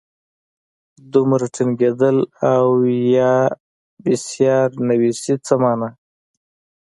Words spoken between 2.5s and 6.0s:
او یا بېسیار نویسي څه مانا.